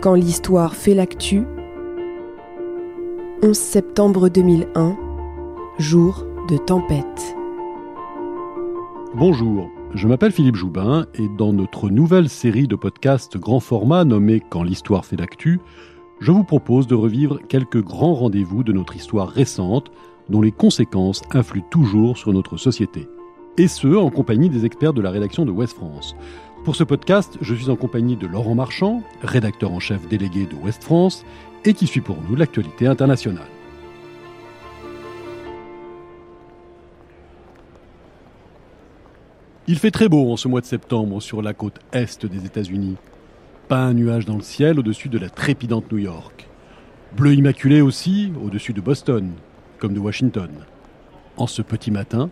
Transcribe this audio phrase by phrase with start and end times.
[0.00, 1.44] Quand l'histoire fait l'actu,
[3.42, 4.96] 11 septembre 2001,
[5.78, 7.36] jour de tempête.
[9.14, 14.40] Bonjour, je m'appelle Philippe Joubin et dans notre nouvelle série de podcasts grand format nommée
[14.40, 15.60] Quand l'histoire fait l'actu,
[16.18, 19.92] je vous propose de revivre quelques grands rendez-vous de notre histoire récente
[20.30, 23.06] dont les conséquences influent toujours sur notre société.
[23.58, 26.16] Et ce, en compagnie des experts de la rédaction de Ouest France.
[26.64, 30.54] Pour ce podcast, je suis en compagnie de Laurent Marchand, rédacteur en chef délégué de
[30.56, 31.24] Ouest France,
[31.64, 33.48] et qui suit pour nous l'actualité internationale.
[39.68, 42.96] Il fait très beau en ce mois de septembre sur la côte est des États-Unis.
[43.68, 46.46] Pas un nuage dans le ciel au-dessus de la trépidante New York.
[47.16, 49.32] Bleu immaculé aussi au-dessus de Boston,
[49.78, 50.50] comme de Washington.
[51.38, 52.28] En ce petit matin,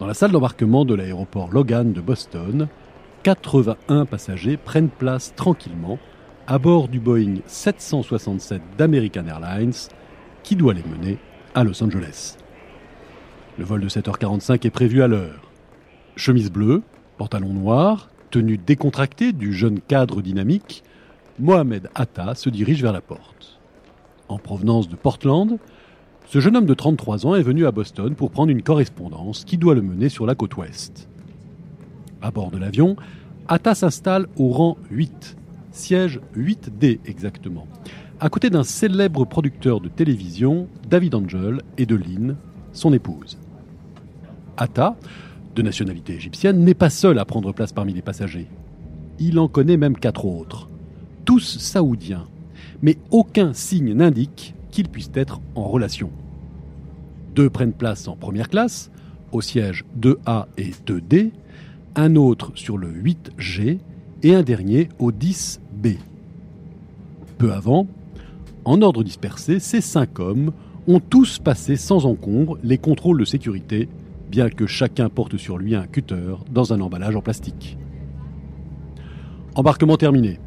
[0.00, 2.68] dans la salle d'embarquement de l'aéroport Logan de Boston,
[3.22, 5.98] 81 passagers prennent place tranquillement
[6.48, 9.72] à bord du Boeing 767 d'American Airlines
[10.42, 11.18] qui doit les mener
[11.54, 12.36] à Los Angeles.
[13.58, 15.52] Le vol de 7h45 est prévu à l'heure.
[16.16, 16.82] Chemise bleue,
[17.16, 20.82] pantalon noir, tenue décontractée du jeune cadre dynamique,
[21.38, 23.60] Mohamed Atta se dirige vers la porte.
[24.28, 25.58] En provenance de Portland,
[26.26, 29.58] ce jeune homme de 33 ans est venu à Boston pour prendre une correspondance qui
[29.58, 31.08] doit le mener sur la côte ouest.
[32.22, 32.96] À bord de l'avion,
[33.48, 35.36] Atta s'installe au rang 8,
[35.72, 37.66] siège 8D exactement,
[38.20, 42.36] à côté d'un célèbre producteur de télévision, David Angel, et de Lynn,
[42.72, 43.38] son épouse.
[44.56, 44.96] Atta,
[45.56, 48.46] de nationalité égyptienne, n'est pas seul à prendre place parmi les passagers.
[49.18, 50.68] Il en connaît même quatre autres,
[51.24, 52.26] tous saoudiens,
[52.82, 56.10] mais aucun signe n'indique qu'ils puissent être en relation.
[57.34, 58.92] Deux prennent place en première classe,
[59.32, 61.32] au siège 2A et 2D,
[61.96, 63.78] un autre sur le 8G
[64.22, 65.98] et un dernier au 10B.
[67.38, 67.86] Peu avant,
[68.64, 70.52] en ordre dispersé, ces cinq hommes
[70.86, 73.88] ont tous passé sans encombre les contrôles de sécurité,
[74.30, 77.76] bien que chacun porte sur lui un cutter dans un emballage en plastique.
[79.54, 80.38] Embarquement terminé.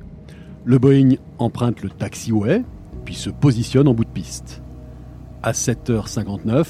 [0.63, 2.63] Le Boeing emprunte le taxiway,
[3.03, 4.63] puis se positionne en bout de piste.
[5.43, 6.65] À 7h59,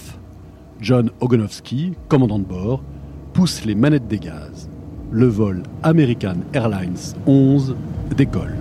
[0.81, 2.83] John Ogonowski, commandant de bord,
[3.35, 4.69] pousse les manettes des gaz.
[5.11, 6.95] Le vol American Airlines
[7.27, 7.75] 11
[8.15, 8.55] décolle.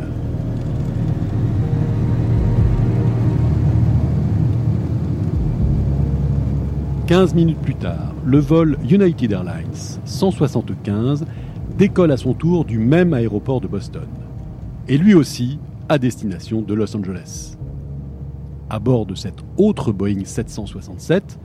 [7.07, 11.25] Quinze minutes plus tard, le vol United Airlines 175
[11.79, 14.09] décolle à son tour du même aéroport de Boston.
[14.89, 17.57] Et lui aussi à destination de Los Angeles.
[18.71, 21.39] À bord de cet autre Boeing 767,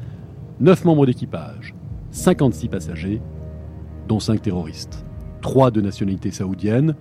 [0.62, 1.76] 9 membres d'équipage,
[2.20, 3.22] 56 passagers,
[4.10, 5.06] dont 5 terroristes,
[5.42, 6.96] 3 de nationalité saoudienne,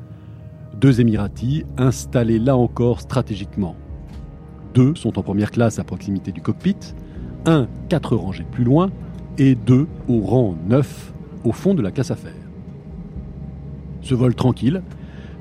[0.80, 3.74] 2 émiratis installés là encore stratégiquement.
[4.74, 6.76] 2 sont en première classe à proximité du cockpit,
[7.46, 8.90] 1 4 rangées plus loin
[9.38, 11.12] et 2 au rang 9
[11.44, 12.32] au fond de la classe affaires.
[14.02, 14.82] Ce vol tranquille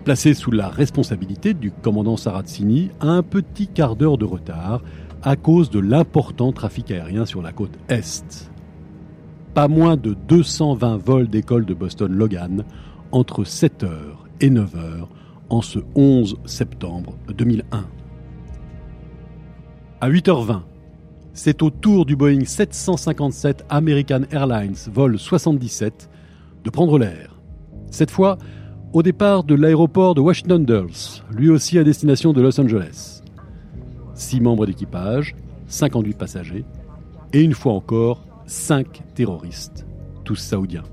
[0.04, 4.82] placé sous la responsabilité du commandant Sarazzini a un petit quart d'heure de retard
[5.22, 8.50] à cause de l'important trafic aérien sur la côte Est.
[9.58, 12.64] Pas moins de 220 vols d'école de Boston-Logan
[13.12, 13.90] entre 7h
[14.40, 15.08] et 9h
[15.50, 17.88] en ce 11 septembre 2001.
[20.00, 20.62] À 8h20,
[21.34, 26.08] c'est au tour du Boeing 757 American Airlines vol 77
[26.64, 27.40] de prendre l'air.
[27.90, 28.38] Cette fois,
[28.94, 33.24] au départ de l'aéroport de Washington Dulles, lui aussi à destination de Los Angeles.
[34.14, 35.36] Six membres d'équipage,
[35.66, 36.66] 58 passagers,
[37.34, 39.86] et une fois encore, cinq terroristes,
[40.24, 40.86] tous saoudiens.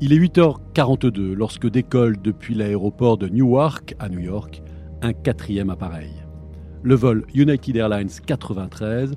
[0.00, 4.60] Il est 8h42 lorsque décolle depuis l'aéroport de Newark à New York
[5.00, 6.10] un quatrième appareil.
[6.82, 9.14] Le vol United Airlines 93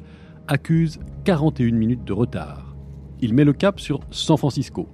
[0.47, 2.75] accuse 41 minutes de retard.
[3.21, 4.87] Il met le cap sur San Francisco.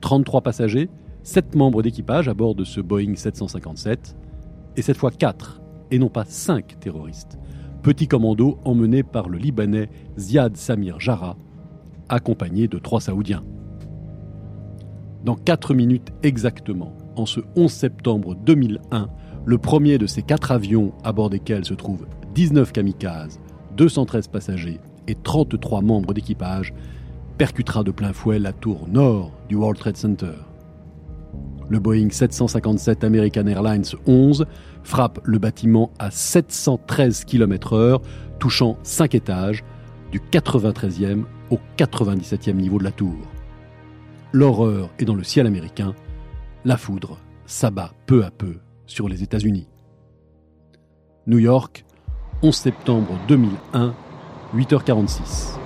[0.00, 0.88] 33 passagers,
[1.24, 4.16] 7 membres d'équipage à bord de ce Boeing 757,
[4.76, 5.60] et cette fois 4,
[5.90, 7.38] et non pas 5 terroristes.
[7.82, 9.88] Petit commando emmené par le Libanais
[10.18, 11.36] Ziad Samir Jara,
[12.08, 13.44] accompagné de 3 Saoudiens.
[15.24, 19.08] Dans 4 minutes exactement, en ce 11 septembre 2001,
[19.44, 23.40] le premier de ces 4 avions à bord desquels se trouvent 19 kamikazes,
[23.76, 26.74] 213 passagers et 33 membres d'équipage
[27.38, 30.32] percutera de plein fouet la tour nord du World Trade Center.
[31.68, 34.46] Le Boeing 757 American Airlines 11
[34.84, 38.00] frappe le bâtiment à 713 km/h,
[38.38, 39.64] touchant 5 étages,
[40.12, 43.16] du 93e au 97e niveau de la tour.
[44.32, 45.94] L'horreur est dans le ciel américain,
[46.64, 48.56] la foudre s'abat peu à peu
[48.86, 49.68] sur les États-Unis.
[51.26, 51.84] New York,
[52.42, 53.94] 11 septembre 2001,
[54.54, 55.58] 8h46.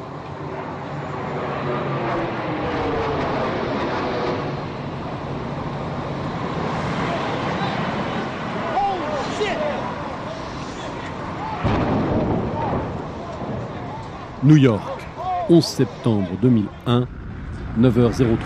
[14.42, 14.99] New York,
[15.50, 17.08] 11 septembre 2001,
[17.80, 18.36] 9h03.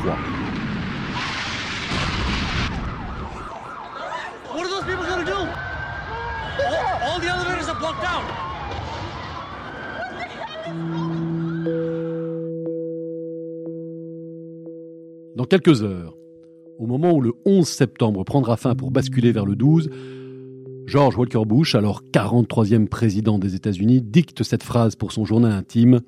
[15.36, 16.16] Dans quelques heures,
[16.78, 19.90] au moment où le 11 septembre prendra fin pour basculer vers le 12,
[20.86, 26.00] George Walker Bush, alors 43e président des États-Unis, dicte cette phrase pour son journal intime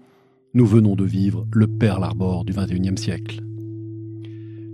[0.57, 3.43] Nous venons de vivre le Pearl Harbor du XXIe siècle.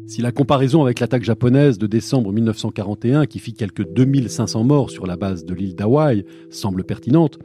[0.06, 5.08] Si la comparaison avec l'attaque japonaise de décembre 1941, qui fit quelques 2500 morts sur
[5.08, 7.40] la base de l'île d'Hawaï, semble pertinente,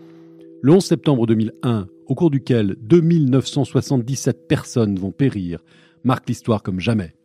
[0.61, 5.63] le 11 septembre 2001, au cours duquel 2977 personnes vont périr,
[6.03, 7.15] marque l'histoire comme jamais.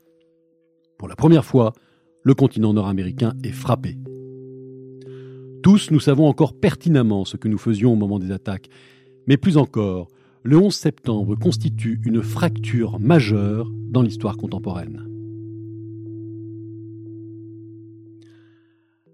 [0.97, 1.75] Pour la première fois,
[2.23, 3.99] le continent nord-américain est frappé.
[5.63, 8.71] Tous, nous savons encore pertinemment ce que nous faisions au moment des attaques,
[9.27, 10.09] mais plus encore,
[10.45, 15.07] le 11 septembre constitue une fracture majeure dans l'histoire contemporaine.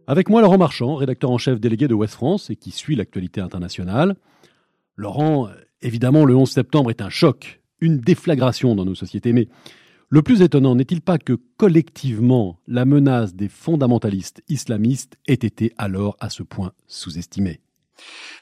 [0.06, 3.42] Avec moi, Laurent Marchand, rédacteur en chef délégué de Ouest France et qui suit l'actualité
[3.42, 4.16] internationale.
[4.96, 5.50] Laurent,
[5.82, 9.48] évidemment, le 11 septembre est un choc, une déflagration dans nos sociétés, mais
[10.08, 16.16] le plus étonnant n'est-il pas que collectivement la menace des fondamentalistes islamistes ait été alors
[16.20, 17.60] à ce point sous-estimée?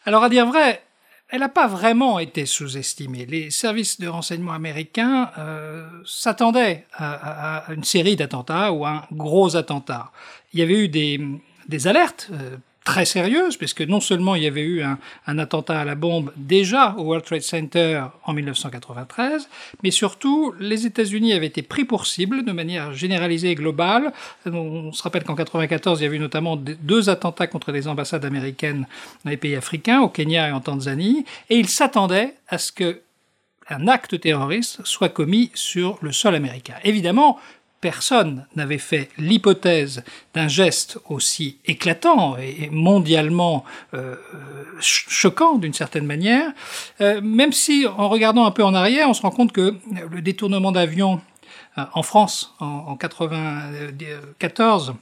[0.05, 0.86] Alors à dire vrai,
[1.29, 3.27] elle n'a pas vraiment été sous-estimée.
[3.27, 9.57] Les services de renseignement américains euh, s'attendaient à, une série d'attentats ou à un gros
[9.57, 10.13] attentat.
[10.53, 12.57] Il y avait eu des, alertes euh,
[12.87, 16.95] très sérieuse, puisque non seulement il y avait eu un, attentat à la bombe déjà
[16.97, 19.49] au World Trade Center en 1993,
[19.83, 24.13] mais surtout les États-Unis avaient été pris pour cible de manière généralisée et globale.
[24.47, 28.25] On se rappelle qu'en 1994, il y avait eu notamment deux attentats contre les ambassades
[28.25, 28.87] américaines
[29.25, 33.01] dans les pays africains, au Kenya et en Tanzanie, et ils s'attendaient à ce que
[33.69, 36.75] un acte terroriste soit commis sur le sol américain.
[36.85, 37.41] Évidemment,
[37.81, 40.03] personne n'avait fait l'hypothèse
[40.35, 43.65] d'un geste aussi éclatant et mondialement
[43.95, 44.17] euh,
[44.81, 46.53] choquant d'une certaine manière,
[47.01, 49.77] euh, même si en regardant un peu en arrière, on se rend compte que
[50.11, 51.21] le détournement d'avion
[51.79, 54.95] euh, en France en, en 94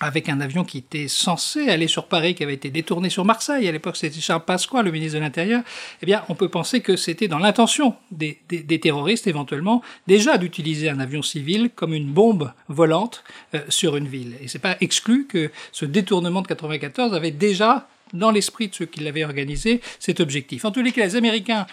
[0.00, 3.68] avec un avion qui était censé aller sur Paris, qui avait été détourné sur Marseille.
[3.68, 5.62] À l'époque, c'était Charles Pasqua, le ministre de l'Intérieur.
[6.02, 10.88] Eh bien, on peut penser que c'était dans l'intention des, des, terroristes, éventuellement, déjà d'utiliser
[10.88, 13.22] un avion civil comme une bombe volante
[13.54, 14.36] euh, sur une ville.
[14.42, 18.86] Et c'est pas exclu que ce détournement de 94 avait déjà, dans l'esprit de ceux
[18.86, 20.64] qui l'avaient organisé, cet objectif.
[20.64, 21.66] En tous les cas, les Américains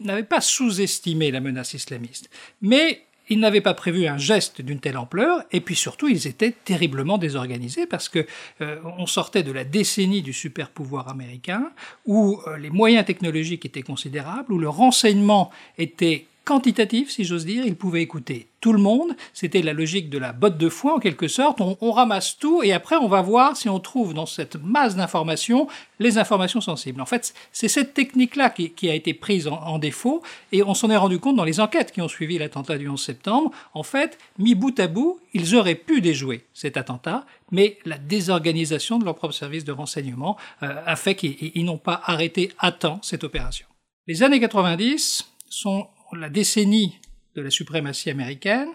[0.00, 2.30] n'avaient pas sous-estimé la menace islamiste.
[2.62, 6.52] Mais ils n'avaient pas prévu un geste d'une telle ampleur, et puis surtout, ils étaient
[6.52, 8.26] terriblement désorganisés parce que
[8.60, 11.70] euh, on sortait de la décennie du super pouvoir américain,
[12.06, 17.64] où euh, les moyens technologiques étaient considérables, où le renseignement était quantitatif, si j'ose dire.
[17.66, 19.14] Il pouvait écouter tout le monde.
[19.32, 21.60] C'était la logique de la botte de foin, en quelque sorte.
[21.60, 25.68] On, ramasse tout et après, on va voir si on trouve dans cette masse d'informations
[25.98, 27.00] les informations sensibles.
[27.00, 30.96] En fait, c'est cette technique-là qui, a été prise en, défaut et on s'en est
[30.96, 33.50] rendu compte dans les enquêtes qui ont suivi l'attentat du 11 septembre.
[33.74, 38.98] En fait, mis bout à bout, ils auraient pu déjouer cet attentat, mais la désorganisation
[38.98, 42.98] de leur propre service de renseignement euh, a fait qu'ils n'ont pas arrêté à temps
[43.02, 43.66] cette opération.
[44.06, 45.86] Les années 90 sont
[46.16, 46.98] la décennie
[47.34, 48.68] de la suprématie américaine,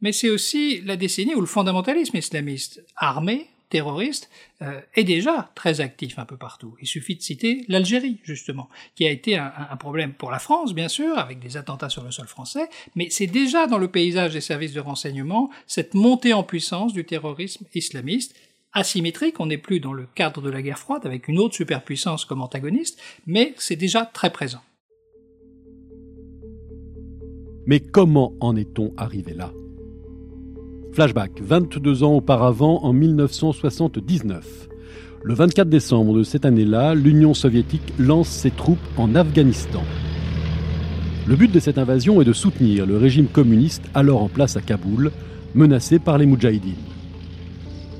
[0.00, 4.30] mais c'est aussi la décennie où le fondamentalisme islamiste armé, terroriste,
[4.62, 6.76] euh, est déjà très actif un peu partout.
[6.80, 10.72] Il suffit de citer l'Algérie, justement, qui a été un, un, problème pour la France,
[10.72, 14.34] bien sûr, avec des attentats sur le sol français, mais c'est déjà dans le paysage
[14.34, 18.36] des services de renseignement cette montée en puissance du terrorisme islamiste,
[18.76, 22.26] asymétrique, on n'est plus dans le cadre de la guerre froide avec une autre superpuissance
[22.26, 24.60] comme antagoniste, mais c'est déjà très présent.
[27.66, 29.52] Mais comment en est-on arrivé là?
[30.92, 34.68] Flashback, 22 ans auparavant, en 1979.
[35.24, 39.82] Le 24 décembre de cette année-là, l'Union soviétique lance ses troupes en Afghanistan.
[41.26, 44.60] Le but de cette invasion est de soutenir le régime communiste alors en place à
[44.60, 45.10] Kaboul,
[45.56, 46.74] menacé par les Moudjahidines.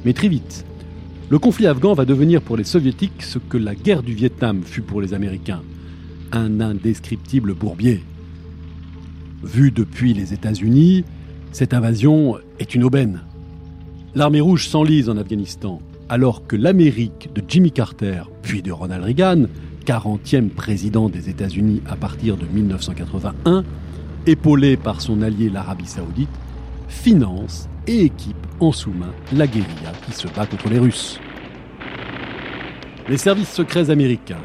[0.05, 0.65] Mais très vite,
[1.29, 4.83] le conflit afghan va devenir pour les soviétiques ce que la guerre du Vietnam fut
[4.83, 5.63] pour les Américains,
[6.31, 8.05] un indescriptible bourbier.
[9.43, 11.05] Vue depuis les États-Unis,
[11.53, 13.21] cette invasion est une aubaine.
[14.15, 15.81] L'armée rouge s'enlise en Afghanistan.
[16.09, 19.47] alors que l'Amérique de Jimmy Carter, puis de Ronald Reagan,
[19.85, 23.65] 40e président des États-Unis à partir de 1981,
[24.27, 26.31] épaulé par son allié l'Arabie saoudite,
[26.89, 31.21] finance et équipe en sous-main la guérilla qui se bat contre les Russes.
[33.09, 34.43] Les services secrets américains,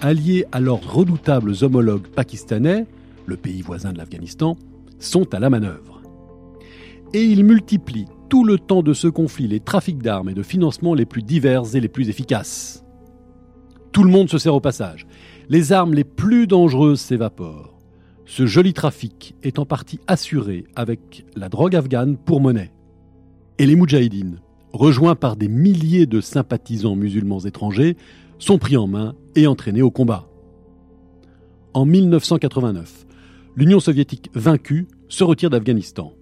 [0.00, 2.86] alliés à leurs redoutables homologues pakistanais,
[3.26, 4.56] le pays voisin de l'Afghanistan,
[4.98, 6.02] sont à la manœuvre.
[7.12, 10.94] Et ils multiplient tout le temps de ce conflit les trafics d'armes et de financement
[10.94, 12.84] les plus divers et les plus efficaces.
[13.92, 15.06] Tout le monde se sert au passage.
[15.48, 17.78] Les armes les plus dangereuses s'évaporent.
[18.26, 22.72] Ce joli trafic est en partie assuré avec la drogue afghane pour monnaie.
[23.58, 24.40] Et les Moudjahidines,
[24.72, 27.96] rejoints par des milliers de sympathisants musulmans étrangers,
[28.38, 30.28] sont pris en main et entraînés au combat.
[31.72, 33.05] En 1989,
[33.56, 36.12] l'Union soviétique vaincue se retire d'Afghanistan.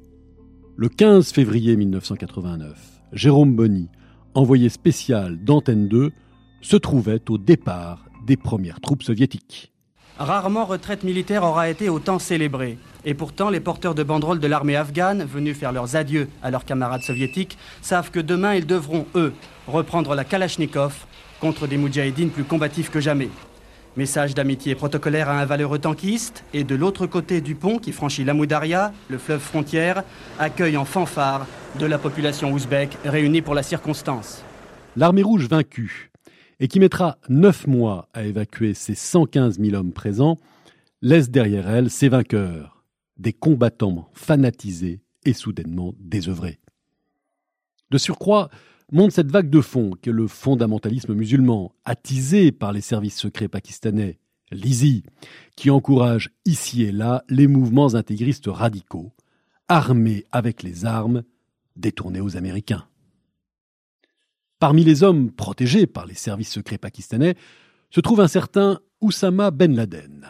[0.76, 2.78] Le 15 février 1989,
[3.12, 3.88] Jérôme Bonny,
[4.34, 6.12] envoyé spécial d'Antenne 2,
[6.60, 9.72] se trouvait au départ des premières troupes soviétiques.
[10.16, 12.78] Rarement retraite militaire aura été autant célébrée.
[13.04, 16.64] Et pourtant, les porteurs de banderoles de l'armée afghane, venus faire leurs adieux à leurs
[16.64, 19.32] camarades soviétiques, savent que demain, ils devront, eux,
[19.66, 20.94] reprendre la Kalachnikov
[21.40, 23.28] contre des moudjahidines plus combatifs que jamais.
[23.96, 28.24] Message d'amitié protocolaire à un valeureux tankiste, et de l'autre côté du pont qui franchit
[28.24, 30.02] l'Amoudaria, le fleuve frontière,
[30.40, 31.46] accueille en fanfare
[31.78, 34.42] de la population ouzbek réunie pour la circonstance.
[34.96, 36.10] L'armée rouge vaincue,
[36.58, 40.38] et qui mettra neuf mois à évacuer ses 115 000 hommes présents,
[41.00, 42.84] laisse derrière elle ses vainqueurs,
[43.16, 46.58] des combattants fanatisés et soudainement désœuvrés.
[47.92, 48.48] De surcroît,
[48.92, 54.18] monte cette vague de fond que le fondamentalisme musulman, attisé par les services secrets pakistanais,
[54.50, 55.04] l'ISI,
[55.56, 59.12] qui encourage ici et là les mouvements intégristes radicaux,
[59.68, 61.22] armés avec les armes
[61.76, 62.86] détournées aux Américains.
[64.58, 67.34] Parmi les hommes protégés par les services secrets pakistanais
[67.90, 70.26] se trouve un certain Oussama Ben Laden.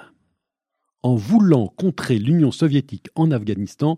[1.03, 3.97] En voulant contrer l'Union soviétique en Afghanistan,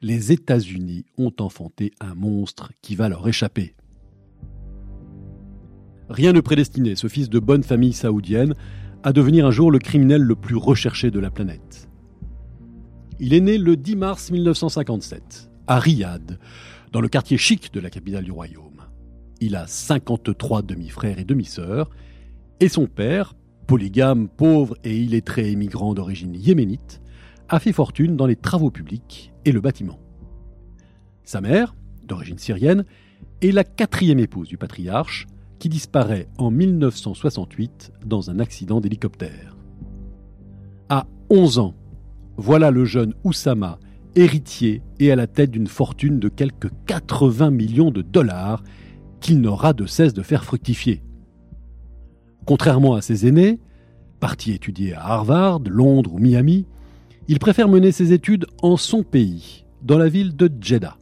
[0.00, 3.74] les États-Unis ont enfanté un monstre qui va leur échapper.
[6.08, 8.54] Rien ne prédestinait ce fils de bonne famille saoudienne
[9.02, 11.88] à devenir un jour le criminel le plus recherché de la planète.
[13.18, 16.38] Il est né le 10 mars 1957, à Riyad,
[16.92, 18.82] dans le quartier chic de la capitale du royaume.
[19.40, 21.90] Il a 53 demi-frères et demi-sœurs,
[22.60, 23.34] et son père,
[23.66, 27.00] polygame, pauvre et illettré émigrant d'origine yéménite,
[27.48, 29.98] a fait fortune dans les travaux publics et le bâtiment.
[31.24, 32.84] Sa mère, d'origine syrienne,
[33.42, 35.26] est la quatrième épouse du patriarche,
[35.58, 39.56] qui disparaît en 1968 dans un accident d'hélicoptère.
[40.88, 41.74] À 11 ans,
[42.36, 43.78] voilà le jeune Oussama,
[44.14, 48.62] héritier et à la tête d'une fortune de quelques 80 millions de dollars
[49.20, 51.02] qu'il n'aura de cesse de faire fructifier.
[52.44, 53.58] Contrairement à ses aînés,
[54.20, 56.66] partis étudier à Harvard, Londres ou Miami,
[57.28, 60.96] il préfère mener ses études en son pays, dans la ville de Jeddah.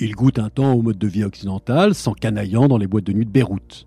[0.00, 3.26] Il goûte un temps au mode de vie occidental, s'encanaillant dans les boîtes de nuit
[3.26, 3.86] de Beyrouth.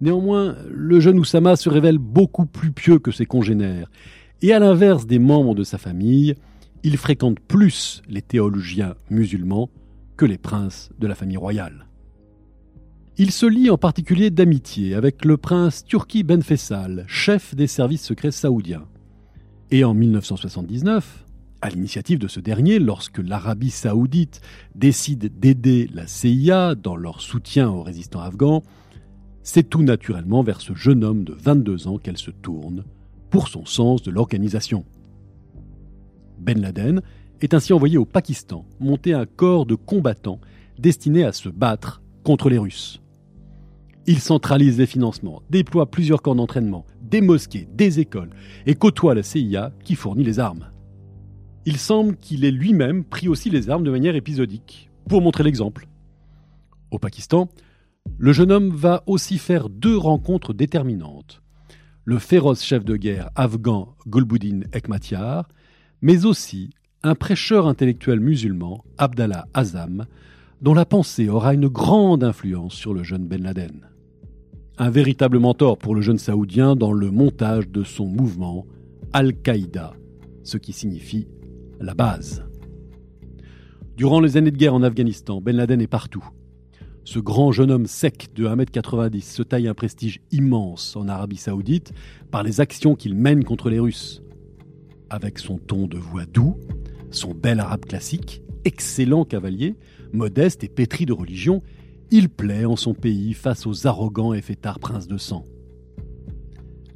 [0.00, 3.90] Néanmoins, le jeune Oussama se révèle beaucoup plus pieux que ses congénères,
[4.40, 6.34] et à l'inverse des membres de sa famille,
[6.82, 9.68] il fréquente plus les théologiens musulmans
[10.16, 11.86] que les princes de la famille royale.
[13.18, 18.04] Il se lie en particulier d'amitié avec le prince Turki Ben Faisal, chef des services
[18.04, 18.86] secrets saoudiens.
[19.70, 21.26] Et en 1979,
[21.62, 24.40] à l'initiative de ce dernier, lorsque l'Arabie saoudite
[24.74, 28.62] décide d'aider la CIA dans leur soutien aux résistants afghans,
[29.42, 32.84] c'est tout naturellement vers ce jeune homme de 22 ans qu'elle se tourne
[33.30, 34.84] pour son sens de l'organisation.
[36.38, 37.02] Ben Laden
[37.40, 40.40] est ainsi envoyé au Pakistan monter un corps de combattants
[40.78, 43.02] destiné à se battre contre les Russes.
[44.06, 48.30] Il centralise les financements, déploie plusieurs corps d'entraînement, des mosquées, des écoles
[48.66, 50.70] et côtoie la CIA qui fournit les armes
[51.70, 55.86] il semble qu'il ait lui-même pris aussi les armes de manière épisodique, pour montrer l'exemple.
[56.90, 57.48] Au Pakistan,
[58.18, 61.42] le jeune homme va aussi faire deux rencontres déterminantes.
[62.04, 65.48] Le féroce chef de guerre afghan Gulbuddin Ekmatyar,
[66.02, 66.70] mais aussi
[67.04, 70.06] un prêcheur intellectuel musulman, Abdallah Azam,
[70.62, 73.88] dont la pensée aura une grande influence sur le jeune Ben Laden.
[74.76, 78.66] Un véritable mentor pour le jeune saoudien dans le montage de son mouvement
[79.12, 79.94] Al-Qaïda,
[80.42, 81.28] ce qui signifie
[81.80, 82.44] la base.
[83.96, 86.24] Durant les années de guerre en Afghanistan, Ben Laden est partout.
[87.04, 91.92] Ce grand jeune homme sec de 1m90 se taille un prestige immense en Arabie saoudite
[92.30, 94.22] par les actions qu'il mène contre les Russes.
[95.08, 96.56] Avec son ton de voix doux,
[97.10, 99.76] son bel arabe classique, excellent cavalier,
[100.12, 101.62] modeste et pétri de religion,
[102.10, 105.46] il plaît en son pays face aux arrogants et fêtards princes de sang.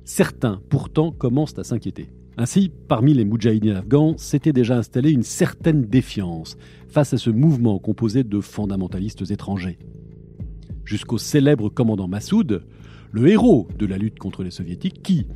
[0.05, 2.11] Certains, pourtant, commencent à s'inquiéter.
[2.37, 6.57] Ainsi, parmi les moudjahidines afghans, s'était déjà installée une certaine défiance
[6.89, 9.79] face à ce mouvement composé de fondamentalistes étrangers.
[10.85, 12.65] Jusqu'au célèbre commandant Massoud,
[13.13, 15.27] le héros de la lutte contre les soviétiques, qui,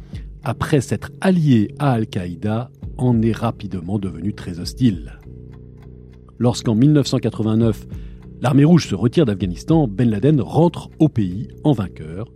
[0.42, 5.20] après s'être allié à Al-Qaïda, en est rapidement devenu très hostile.
[6.38, 7.86] Lorsqu'en 1989,
[8.40, 12.26] l'armée rouge se retire d'Afghanistan, Ben Laden rentre au pays en vainqueur,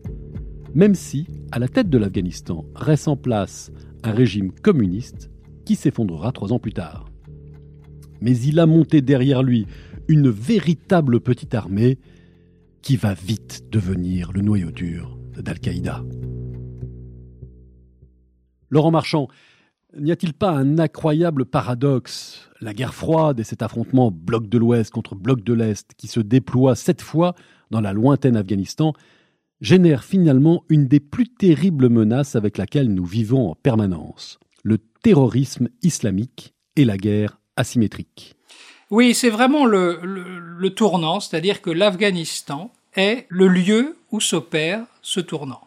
[0.75, 5.31] même si, à la tête de l'Afghanistan, reste en place un régime communiste
[5.65, 7.07] qui s'effondrera trois ans plus tard.
[8.21, 9.67] Mais il a monté derrière lui
[10.09, 11.99] une véritable petite armée
[12.83, 16.05] qui va vite devenir le noyau dur d'Al-Qaïda.
[18.71, 19.29] Laurent Marchand,
[19.99, 22.49] n'y a-t-il pas un incroyable paradoxe?
[22.61, 26.21] La guerre froide et cet affrontement bloc de l'Ouest contre bloc de l'Est qui se
[26.21, 27.35] déploie cette fois
[27.71, 28.95] dans la lointaine Afghanistan
[29.63, 35.69] génère finalement une des plus terribles menaces avec laquelle nous vivons en permanence, le terrorisme
[35.83, 38.35] islamique et la guerre asymétrique.
[38.91, 45.63] Oui, c'est vraiment le, tournant, c'est-à-dire que l'Afghanistan est le lieu où s'opère ce tournant.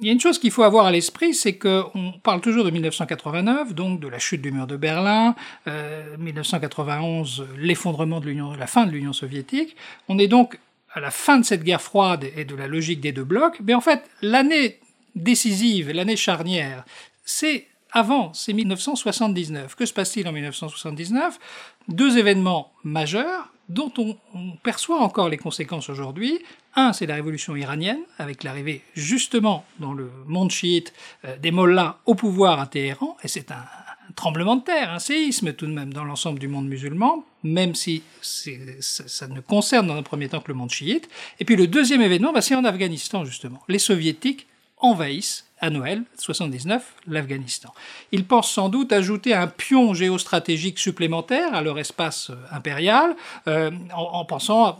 [0.00, 2.70] Il y a une chose qu'il faut avoir à l'esprit, c'est qu'on parle toujours de
[2.70, 5.34] 1989, donc de la chute du mur de Berlin,
[5.66, 9.76] euh, 1991, l'effondrement de l'Union, la fin de l'Union soviétique.
[10.08, 10.58] On est donc
[10.94, 13.74] à la fin de cette guerre froide et de la logique des deux blocs, mais
[13.74, 14.80] en fait, l'année
[15.14, 16.84] décisive, l'année charnière,
[17.24, 19.74] c'est avant, c'est 1979.
[19.74, 21.38] Que se passe-t-il en 1979
[21.88, 24.16] Deux événements majeurs dont on,
[24.62, 26.38] perçoit encore les conséquences aujourd'hui.
[26.76, 30.92] Un, c'est la révolution iranienne, avec l'arrivée justement dans le monde chiite
[31.24, 33.64] euh, des mollahs au pouvoir à Téhéran, et c'est un,
[34.14, 38.02] tremblement de terre, un séisme tout de même dans l'ensemble du monde musulman, même si
[38.20, 41.08] ça, ne concerne dans un premier temps que le monde chiite.
[41.40, 43.60] Et puis le deuxième événement, bah, c'est en Afghanistan justement.
[43.68, 44.46] Les soviétiques
[44.78, 47.72] envahissent à Noël 79 l'Afghanistan.
[48.12, 53.16] Ils pensent sans doute ajouter un pion géostratégique supplémentaire à leur espace euh, impérial
[53.48, 54.78] euh, en, pensant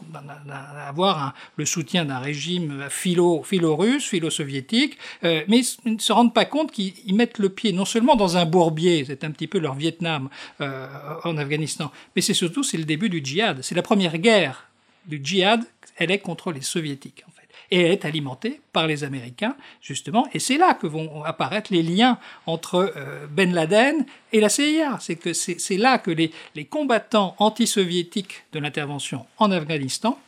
[0.87, 6.45] avoir le soutien d'un régime philo, philo-russe, philo-soviétique, euh, mais ils ne se rendent pas
[6.45, 9.75] compte qu'ils mettent le pied non seulement dans un bourbier, c'est un petit peu leur
[9.75, 10.29] Vietnam
[10.61, 14.69] en Afghanistan, mais c'est surtout c'est le début du djihad, c'est la première guerre
[15.07, 15.65] du djihad,
[15.97, 17.25] elle est contre les soviétiques
[17.71, 20.27] et est alimentée par les Américains, justement.
[20.33, 24.99] Et c'est là que vont apparaître les liens entre euh, Ben Laden et la CIA.
[25.01, 30.19] C'est que c'est là que les, les combattants anti-soviétiques de l'intervention en Afghanistan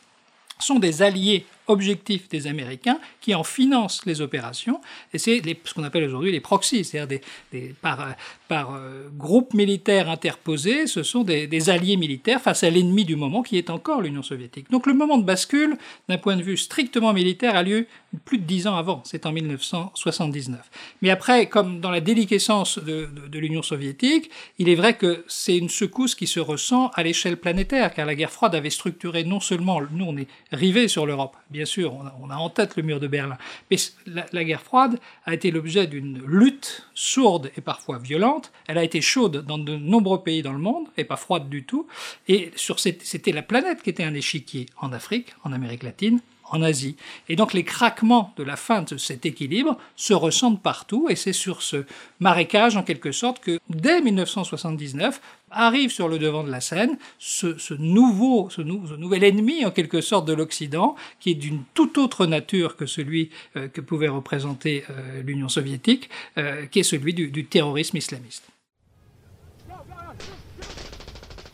[0.59, 4.81] sont des alliés objectifs des Américains qui en financent les opérations.
[5.13, 7.19] Et c'est ce qu'on appelle aujourd'hui les proxys, c'est-à-dire
[7.51, 8.15] des, par,
[8.47, 13.43] par euh, groupe militaire interposé, ce sont des, alliés militaires face à l'ennemi du moment
[13.43, 14.69] qui est encore l'Union soviétique.
[14.71, 15.77] Donc le moment de bascule,
[16.07, 17.87] d'un point de vue strictement militaire, a lieu
[18.25, 20.59] plus de dix ans avant, c'est en 1979.
[21.01, 25.57] Mais après, comme dans la déliquescence de, de l'Union soviétique, il est vrai que c'est
[25.57, 29.39] une secousse qui se ressent à l'échelle planétaire, car la guerre froide avait structuré non
[29.39, 31.91] seulement, nous on est rivés sur l'Europe, bien sûr,
[32.21, 33.37] on a, en tête le mur de Berlin.
[33.71, 38.51] Mais la, guerre froide a été l'objet d'une lutte sourde et parfois violente.
[38.67, 41.63] Elle a été chaude dans de nombreux pays dans le monde et pas froide du
[41.63, 41.87] tout.
[42.27, 46.95] Et c'était la planète qui était un échiquier en Afrique, en Amérique latine, en Asie.
[47.29, 51.33] Et donc les craquements de la fin de cet équilibre se ressentent partout, et c'est
[51.33, 51.85] sur ce
[52.19, 57.73] marécage, en quelque sorte, que dès 1979 arrive sur le devant de la scène ce,
[57.75, 62.75] nouveau, ce, nouvel ennemi, en quelque sorte, de l'Occident, qui est d'une toute autre nature
[62.75, 67.45] que celui euh, que pouvait représenter euh, l'Union soviétique, euh, qui est celui du, du
[67.45, 68.43] terrorisme islamiste.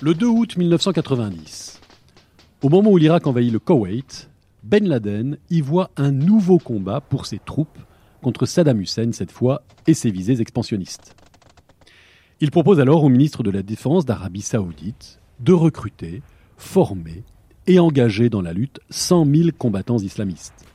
[0.01, 1.79] Le 2 août 1990,
[2.62, 4.29] au moment où l'Irak envahit le Koweït,
[4.63, 7.80] ben Laden y voit un nouveau combat pour ses troupes
[8.21, 11.15] contre Saddam Hussein cette fois et ses visées expansionnistes.
[12.39, 16.21] Il propose alors au ministre de la Défense d'Arabie saoudite de recruter,
[16.58, 17.23] former
[17.67, 20.65] et engager dans la lutte 100 000 combattants islamistes.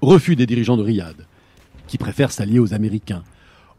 [0.00, 1.26] Refus des dirigeants de Riyad,
[1.86, 3.24] qui préfèrent s'allier aux Américains,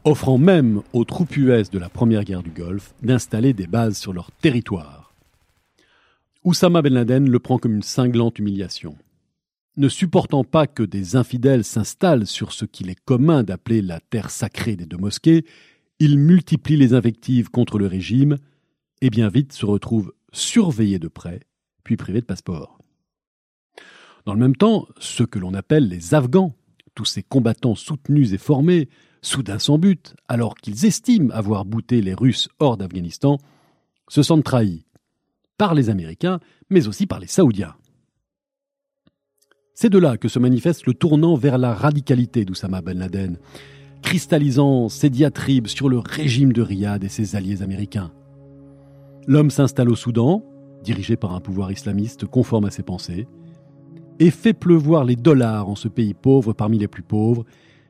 [0.03, 4.13] offrant même aux troupes US de la première guerre du Golfe d'installer des bases sur
[4.13, 5.13] leur territoire.
[6.43, 8.95] Oussama Ben Laden le prend comme une cinglante humiliation
[9.77, 14.31] ne supportant pas que des infidèles s'installent sur ce qu'il est commun d'appeler la terre
[14.31, 15.45] sacrée des deux mosquées,
[15.99, 18.37] il multiplie les invectives contre le régime
[19.01, 21.41] et bien vite se retrouve surveillé de près,
[21.83, 22.79] puis privé de passeport.
[24.25, 26.55] Dans le même temps, ceux que l'on appelle les Afghans,
[26.95, 28.89] tous ces combattants soutenus et formés,
[29.21, 33.37] soudain sans but, alors qu'ils estiment avoir bouté les Russes hors d'Afghanistan,
[34.09, 34.85] se sentent trahis
[35.57, 37.75] par les Américains, mais aussi par les Saoudiens.
[39.79, 43.37] C'est de là que se manifeste le tournant vers la radicalité d'Oussama Ben Laden,
[44.01, 48.11] cristallisant ses diatribes sur le régime de Riyad et ses alliés américains.
[49.27, 50.43] L'homme s'installe au Soudan,
[50.83, 53.27] dirigé par un pouvoir islamiste conforme à ses pensées,
[54.17, 57.45] et fait pleuvoir les dollars en ce pays pauvre parmi les plus pauvres,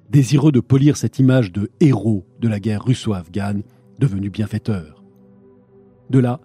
[0.10, 3.64] désireux de polir cette image de héros de la guerre russo-afghane,
[3.98, 5.06] devenu bienfaiteur.
[6.10, 6.42] De là,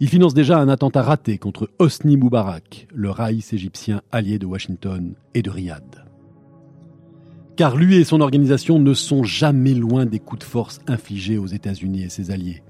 [0.00, 5.14] il finance déjà un attentat raté contre Hosni Moubarak, le raïs égyptien allié de Washington
[5.34, 6.04] et de Riyad.
[7.56, 11.46] Car lui et son organisation ne sont jamais loin des coups de force infligés aux
[11.46, 12.62] États-Unis et ses alliés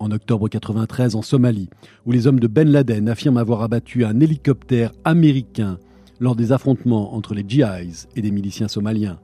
[0.00, 1.68] en octobre 93 en Somalie,
[2.06, 5.78] où les hommes de Ben Laden affirment avoir abattu un hélicoptère américain
[6.18, 9.20] lors des affrontements entre les GIs et des miliciens somaliens.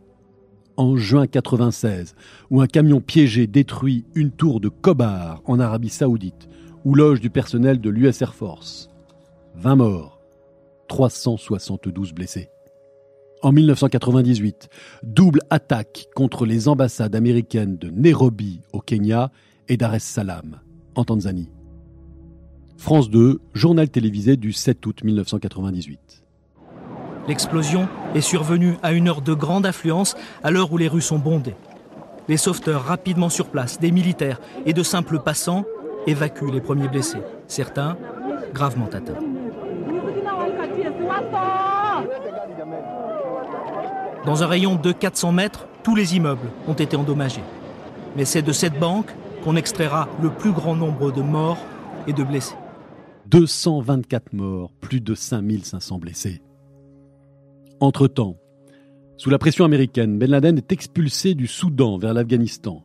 [0.76, 2.14] En juin 96,
[2.50, 6.48] où un camion piégé détruit une tour de Kobar en Arabie Saoudite,
[6.86, 8.88] où loge du personnel de l'US Air Force.
[9.56, 10.20] 20 morts,
[10.86, 12.48] 372 blessés.
[13.42, 14.68] En 1998,
[15.02, 19.32] double attaque contre les ambassades américaines de Nairobi au Kenya
[19.66, 20.00] et Dar es
[20.94, 21.50] en Tanzanie.
[22.76, 26.22] France 2, journal télévisé du 7 août 1998.
[27.26, 31.18] L'explosion est survenue à une heure de grande affluence, à l'heure où les rues sont
[31.18, 31.56] bondées.
[32.28, 35.64] Les sauveteurs rapidement sur place, des militaires et de simples passants,
[36.06, 37.96] évacuent les premiers blessés, certains
[38.52, 39.14] gravement atteints.
[44.24, 47.44] Dans un rayon de 400 mètres, tous les immeubles ont été endommagés.
[48.16, 49.12] Mais c'est de cette banque
[49.46, 51.58] on extraira le plus grand nombre de morts
[52.08, 52.56] et de blessés.
[53.26, 56.42] 224 morts, plus de 5500 blessés.
[57.78, 58.36] Entre-temps,
[59.16, 62.84] sous la pression américaine, Ben Laden est expulsé du Soudan vers l'Afghanistan.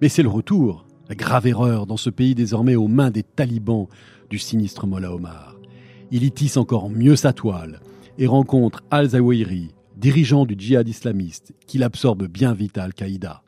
[0.00, 3.86] Mais c'est le retour, la grave erreur dans ce pays désormais aux mains des talibans
[4.30, 5.56] du sinistre Mollah Omar.
[6.10, 7.80] Il y tisse encore mieux sa toile
[8.18, 13.42] et rencontre Al-Zawahiri, dirigeant du djihad islamiste, qu'il absorbe bien vite à Al-Qaïda.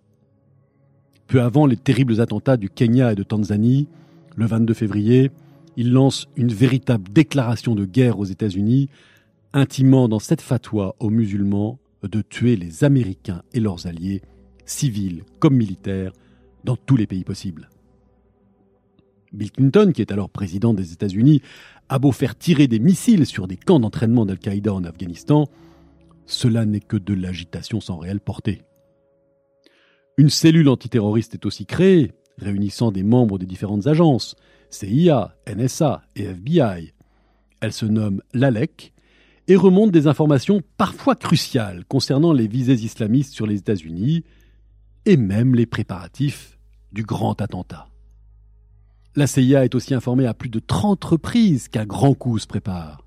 [1.26, 3.88] Peu avant les terribles attentats du Kenya et de Tanzanie,
[4.36, 5.30] le 22 février,
[5.76, 8.88] il lance une véritable déclaration de guerre aux États-Unis,
[9.52, 14.22] intimant dans cette fatwa aux musulmans de tuer les Américains et leurs alliés,
[14.64, 16.12] civils comme militaires,
[16.66, 17.70] dans tous les pays possibles.
[19.32, 21.40] Bill Clinton, qui est alors président des États-Unis,
[21.88, 25.48] a beau faire tirer des missiles sur des camps d'entraînement d'Al-Qaïda en Afghanistan,
[26.26, 28.62] cela n'est que de l'agitation sans réelle portée.
[30.18, 34.34] Une cellule antiterroriste est aussi créée, réunissant des membres des différentes agences,
[34.70, 36.92] CIA, NSA et FBI.
[37.60, 38.92] Elle se nomme l'ALEC
[39.46, 44.24] et remonte des informations parfois cruciales concernant les visées islamistes sur les États-Unis
[45.04, 46.55] et même les préparatifs
[46.96, 47.88] du grand attentat.
[49.16, 53.04] La CIA est aussi informée à plus de 30 reprises qu'un grand coup se prépare.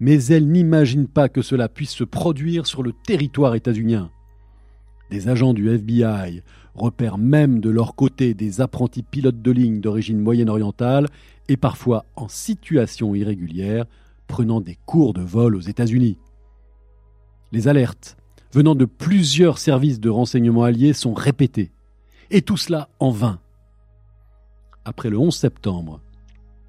[0.00, 4.10] Mais elle n'imagine pas que cela puisse se produire sur le territoire états-unien.
[5.12, 6.42] Des agents du FBI
[6.74, 11.06] repèrent même de leur côté des apprentis pilotes de ligne d'origine moyenne-orientale
[11.48, 13.84] et parfois en situation irrégulière,
[14.26, 16.18] prenant des cours de vol aux États-Unis.
[17.52, 18.16] Les alertes
[18.52, 21.70] venant de plusieurs services de renseignement alliés sont répétées,
[22.30, 23.40] et tout cela en vain.
[24.84, 26.00] Après le 11 septembre,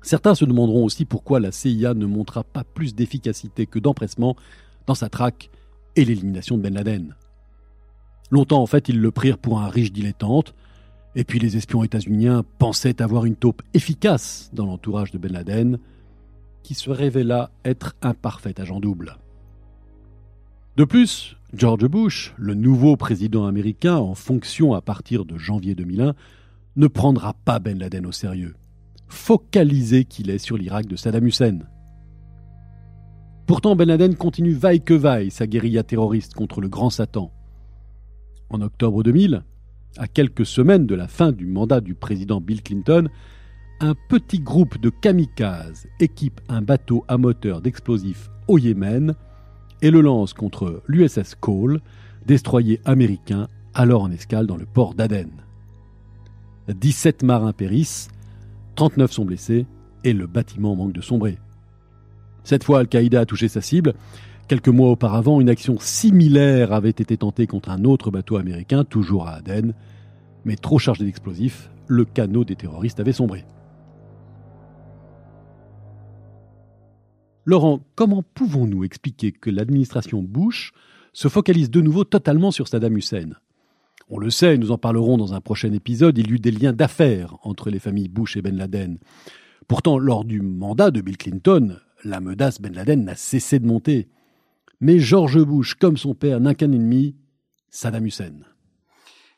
[0.01, 4.35] certains se demanderont aussi pourquoi la CIA ne montra pas plus d'efficacité que d'empressement
[4.87, 5.49] dans sa traque
[5.95, 7.15] et l'élimination de Ben Laden.
[8.31, 10.53] Longtemps, en fait, ils le prirent pour un riche dilettante.
[11.15, 15.79] Et puis les espions états-uniens pensaient avoir une taupe efficace dans l'entourage de Ben Laden,
[16.63, 19.17] qui se révéla être un parfait agent double.
[20.75, 26.13] De plus, George Bush, le nouveau président américain en fonction à partir de janvier 2001,
[26.75, 28.55] ne prendra pas Ben Laden au sérieux,
[29.07, 31.59] focalisé qu'il est sur l'Irak de Saddam Hussein.
[33.47, 37.31] Pourtant, Ben Laden continue vaille que vaille sa guérilla terroriste contre le grand Satan.
[38.49, 39.45] En octobre 2000,
[39.97, 43.07] à quelques semaines de la fin du mandat du président Bill Clinton,
[43.79, 49.15] un petit groupe de kamikazes équipe un bateau à moteur d'explosifs au Yémen
[49.81, 51.81] et le lance contre l'USS Cole,
[52.25, 55.29] destroyer américain alors en escale dans le port d'Aden.
[56.67, 58.09] 17 marins périssent,
[58.75, 59.65] 39 sont blessés
[60.03, 61.38] et le bâtiment manque de sombrer.
[62.43, 63.93] Cette fois, Al-Qaïda a touché sa cible
[64.47, 69.27] Quelques mois auparavant, une action similaire avait été tentée contre un autre bateau américain, toujours
[69.27, 69.73] à Aden,
[70.45, 73.43] mais trop chargé d'explosifs, le canot des terroristes avait sombré.
[77.45, 80.73] Laurent, comment pouvons-nous expliquer que l'administration Bush
[81.13, 83.29] se focalise de nouveau totalement sur Saddam Hussein?
[84.10, 86.73] On le sait, nous en parlerons dans un prochain épisode, il y eut des liens
[86.73, 88.97] d'affaires entre les familles Bush et Ben Laden.
[89.67, 94.10] Pourtant, lors du mandat de Bill Clinton, la menace Ben Laden n'a cessé de monter.
[94.79, 97.15] Mais George Bush, comme son père, n'a qu'un ennemi,
[97.69, 98.34] Saddam Hussein.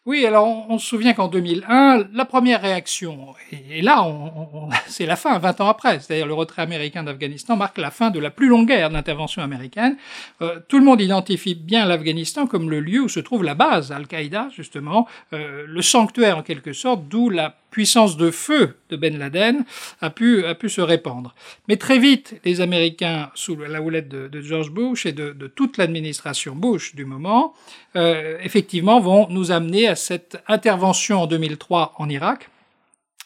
[0.07, 4.07] Oui, alors on, se souvient qu'en 2001, la première réaction, et, là,
[4.87, 8.17] c'est la fin, 20 ans après, c'est-à-dire le retrait américain d'Afghanistan marque la fin de
[8.21, 9.97] la plus longue guerre d'intervention américaine.
[10.41, 13.91] Euh, tout le monde identifie bien l'Afghanistan comme le lieu où se trouve la base
[13.91, 19.17] Al-Qaïda, justement, euh, le sanctuaire en quelque sorte, d'où la puissance de feu de Ben
[19.17, 19.65] Laden
[20.01, 21.35] a pu, se répandre.
[21.67, 26.55] Mais très vite, les Américains, sous la houlette de, George Bush et de, toute l'administration
[26.55, 27.53] Bush du moment,
[27.95, 32.49] euh, effectivement, vont nous amener à cette intervention en 2003 en Irak,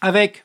[0.02, 0.44] avec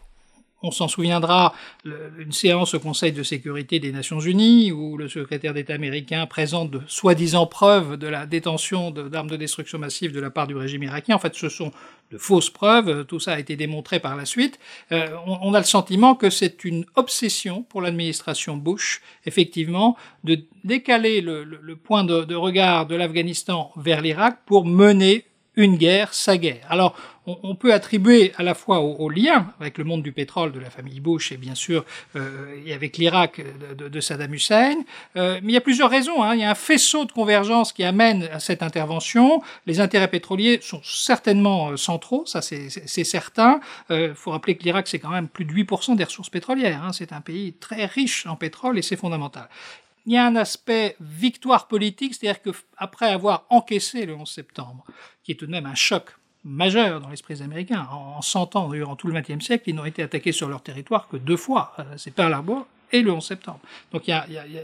[0.66, 5.54] on s'en souviendra, une séance au Conseil de sécurité des Nations Unies où le secrétaire
[5.54, 10.30] d'État américain présente de soi-disant preuves de la détention d'armes de, destruction massive de la
[10.30, 11.16] part du régime irakien.
[11.16, 11.72] En fait, ce sont
[12.10, 13.04] de fausses preuves.
[13.06, 14.58] Tout ça a été démontré par la suite.
[14.92, 21.20] Euh, on, a le sentiment que c'est une obsession pour l'administration Bush, effectivement, de décaler
[21.20, 25.24] le, point de, de regard de l'Afghanistan vers l'Irak pour mener
[25.56, 26.66] une guerre, sa guerre.
[26.68, 26.94] Alors,
[27.26, 30.70] on, peut attribuer à la fois au, lien avec le monde du pétrole de la
[30.70, 33.42] famille Bush et bien sûr euh, et avec l'Irak
[33.76, 34.76] de, Saddam Hussein,
[35.16, 36.22] euh, mais il y a plusieurs raisons.
[36.22, 36.34] Hein.
[36.34, 39.42] Il y a un faisceau de convergence qui amène à cette intervention.
[39.66, 43.60] Les intérêts pétroliers sont certainement euh, centraux, ça c'est certain.
[43.90, 46.84] Il faut rappeler que l'Irak c'est quand même plus de 8% des ressources pétrolières.
[46.84, 46.92] Hein.
[46.92, 49.48] C'est un pays très riche en pétrole et c'est fondamental
[50.06, 54.84] il y a un aspect victoire politique, c'est-à-dire qu'après avoir encaissé le 11 septembre,
[55.24, 58.94] qui est tout de même un choc majeur dans l'esprit américain, en 100 ans, durant
[58.94, 61.82] tout le XXe siècle, ils n'ont été attaqués sur leur territoire que deux fois, euh,
[61.96, 63.60] c'est Pearl Harbor et le 11 septembre.
[63.92, 64.12] Donc il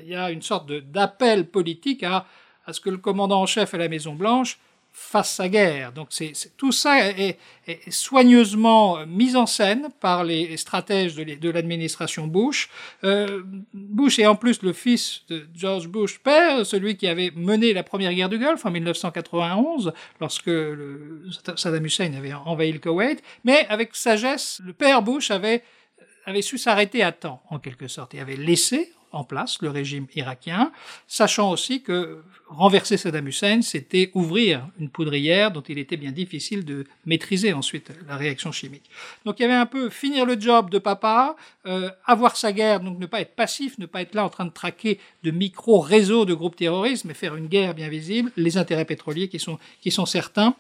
[0.06, 2.24] y a, une sorte d'appel politique à,
[2.64, 4.60] à ce que le commandant en chef à la Maison Blanche
[4.92, 5.92] fasse sa guerre.
[5.92, 7.38] Donc c'est, tout ça est,
[7.90, 12.68] soigneusement mis en scène par les stratèges de, l'administration Bush.
[13.04, 17.72] Euh, Bush est en plus le fils de George Bush père, celui qui avait mené
[17.72, 20.50] la première guerre du Golfe en 1991, lorsque
[21.56, 23.22] Saddam Hussein avait envahi le Koweït.
[23.44, 25.62] Mais avec sagesse, le père Bush avait
[26.24, 30.06] avait su s'arrêter à temps, en quelque sorte, et avait laissé en place le régime
[30.14, 30.72] irakien,
[31.06, 36.64] sachant aussi que renverser Saddam Hussein, c'était ouvrir une poudrière dont il était bien difficile
[36.64, 38.90] de maîtriser ensuite la réaction chimique.
[39.24, 42.80] Donc il y avait un peu finir le job de papa, euh, avoir sa guerre,
[42.80, 46.24] donc ne pas être passif, ne pas être là en train de traquer de micro-réseaux
[46.24, 49.90] de groupes terroristes, mais faire une guerre bien visible, les intérêts pétroliers qui sont, qui
[49.90, 50.54] sont certains.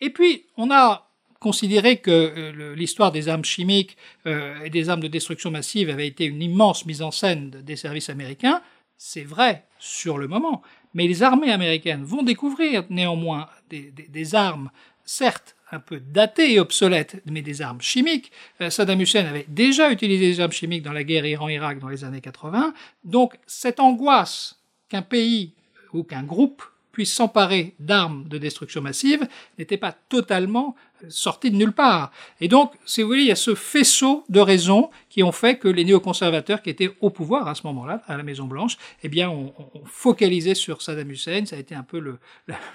[0.00, 1.11] Et puis, on a
[1.42, 6.06] considérer que euh, l'histoire des armes chimiques euh, et des armes de destruction massive avait
[6.06, 8.62] été une immense mise en scène des services américains,
[8.96, 10.62] c'est vrai sur le moment.
[10.94, 14.70] Mais les armées américaines vont découvrir néanmoins des, armes,
[15.04, 18.30] certes un peu datées et obsolètes, mais des armes chimiques.
[18.60, 22.04] Euh, Saddam Hussein avait déjà utilisé des armes chimiques dans la guerre Iran-Irak dans les
[22.04, 22.72] années 80.
[23.04, 25.54] Donc cette angoisse qu'un pays
[25.92, 29.26] ou qu'un groupe puisse s'emparer d'armes de destruction massive
[29.58, 30.76] n'était pas totalement
[31.08, 32.12] sorti de nulle part.
[32.40, 35.58] Et donc, si vous voulez, il y a ce faisceau de raisons qui ont fait
[35.58, 39.30] que les néoconservateurs qui étaient au pouvoir à ce moment-là, à la Maison-Blanche, eh bien,
[39.30, 39.52] ont,
[39.84, 41.44] focalisé sur Saddam Hussein.
[41.46, 42.18] Ça a été un peu le,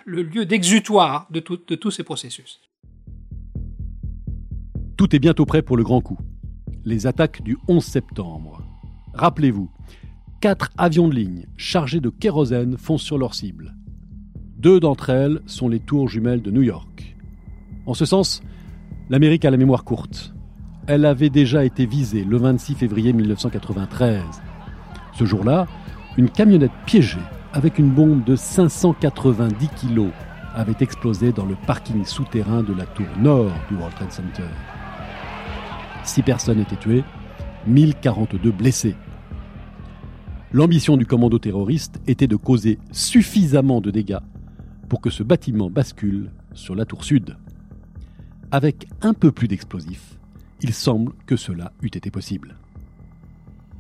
[0.05, 2.59] lieu d'exutoire de, de tous ces processus.
[4.97, 6.17] Tout est bientôt prêt pour le grand coup.
[6.83, 8.63] Les attaques du 11 septembre.
[9.13, 9.69] Rappelez-vous,
[10.41, 13.76] quatre avions de ligne chargés de kérosène foncent sur leur cible.
[14.57, 17.15] Deux d'entre elles sont les tours jumelles de New York.
[17.85, 18.41] En ce sens,
[19.07, 20.33] l'Amérique a la mémoire courte.
[20.87, 24.23] Elle avait déjà été visée le 26 février 1993.
[25.13, 25.67] Ce jour-là,
[26.17, 27.19] une camionnette piégée
[27.53, 30.07] avec une bombe de 590 kg
[30.55, 34.49] avait explosé dans le parking souterrain de la tour nord du World Trade Center.
[36.03, 37.03] Six personnes étaient tuées,
[37.67, 38.95] 1042 blessés.
[40.51, 44.17] L'ambition du commando terroriste était de causer suffisamment de dégâts
[44.89, 47.37] pour que ce bâtiment bascule sur la tour sud.
[48.51, 50.17] Avec un peu plus d'explosifs,
[50.61, 52.55] il semble que cela eût été possible.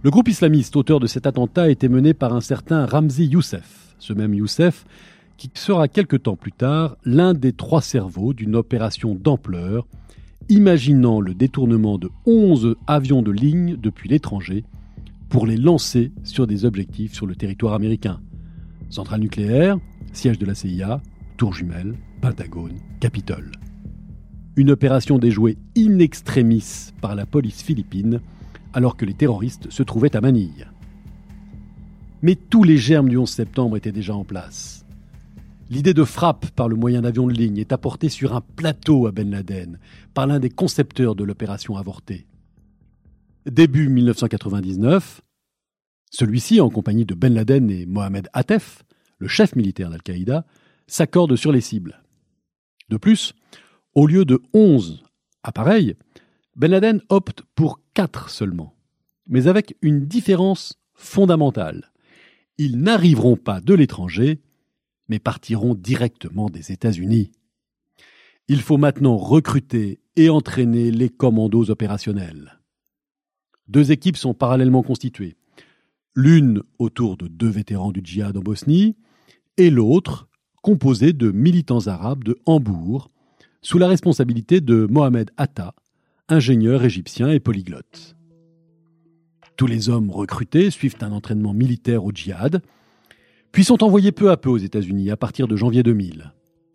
[0.03, 4.13] Le groupe islamiste auteur de cet attentat était mené par un certain Ramzi Youssef, ce
[4.13, 4.85] même Youssef
[5.37, 9.87] qui sera quelque temps plus tard l'un des trois cerveaux d'une opération d'ampleur,
[10.49, 14.65] imaginant le détournement de 11 avions de ligne depuis l'étranger
[15.29, 18.19] pour les lancer sur des objectifs sur le territoire américain.
[18.89, 19.77] Centrale nucléaire,
[20.13, 21.01] siège de la CIA,
[21.37, 23.51] tour jumelle, Pentagone, Capitole.
[24.55, 28.21] Une opération déjouée in extremis par la police philippine
[28.73, 30.67] alors que les terroristes se trouvaient à Manille.
[32.21, 34.85] Mais tous les germes du 11 septembre étaient déjà en place.
[35.69, 39.11] L'idée de frappe par le moyen d'avion de ligne est apportée sur un plateau à
[39.11, 39.79] Ben Laden
[40.13, 42.25] par l'un des concepteurs de l'opération avortée.
[43.45, 45.21] Début 1999,
[46.09, 48.83] Celui-ci, en compagnie de Ben Laden et Mohamed Atef,
[49.17, 50.45] le chef militaire d'Al-Qaïda,
[50.87, 52.01] s'accorde sur les cibles.
[52.89, 53.33] De plus,
[53.93, 55.03] au lieu de 11
[55.43, 55.95] appareils,
[56.55, 58.75] Ben Laden opte pour 4 seulement,
[59.27, 61.91] mais avec une différence fondamentale.
[62.57, 64.41] Ils n'arriveront pas de l'étranger,
[65.09, 67.31] mais partiront directement des États-Unis.
[68.47, 72.59] Il faut maintenant recruter et entraîner les commandos opérationnels.
[73.67, 75.35] Deux équipes sont parallèlement constituées.
[76.15, 78.95] L'une autour de deux vétérans du djihad en Bosnie
[79.57, 80.27] et l'autre
[80.61, 83.09] composée de militants arabes de Hambourg,
[83.61, 85.73] sous la responsabilité de Mohamed Atta,
[86.29, 88.15] ingénieur égyptien et polyglotte.
[89.55, 92.61] Tous les hommes recrutés suivent un entraînement militaire au djihad,
[93.51, 96.33] puis sont envoyés peu à peu aux États-Unis à partir de janvier 2000,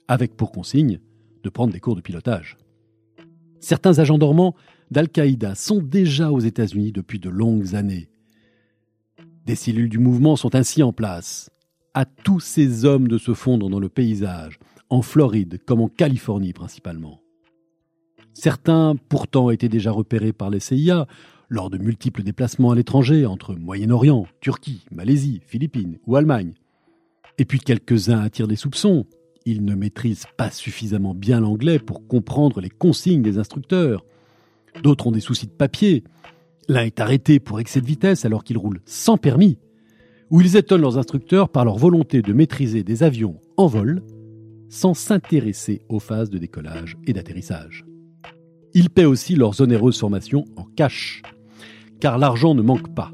[0.08, 0.98] avec pour consigne
[1.44, 2.56] de prendre des cours de pilotage.
[3.60, 4.56] Certains agents dormants
[4.90, 8.08] d'Al-Qaïda sont déjà aux États-Unis depuis de longues années.
[9.46, 11.50] Des cellules du mouvement sont ainsi en place.
[11.94, 16.54] À tous ces hommes de se fondre dans le paysage, en Floride comme en Californie
[16.54, 17.20] principalement.
[18.32, 21.06] Certains pourtant étaient déjà repérés par les CIA
[21.50, 26.54] lors de multiples déplacements à l'étranger entre Moyen-Orient, Turquie, Malaisie, Philippines ou Allemagne.
[27.36, 29.04] Et puis quelques-uns attirent des soupçons.
[29.44, 34.02] Ils ne maîtrisent pas suffisamment bien l'anglais pour comprendre les consignes des instructeurs.
[34.82, 36.04] D'autres ont des soucis de papier.
[36.68, 39.58] L'un est arrêté pour excès de vitesse alors qu'il roule sans permis.
[40.32, 44.02] Ou ils étonnent leurs instructeurs par leur volonté de maîtriser des avions en vol
[44.70, 47.84] sans s'intéresser aux phases de décollage et d'atterrissage.
[48.72, 51.20] Ils paient aussi leurs onéreuses formations en cash,
[52.00, 53.12] car l'argent ne manque pas.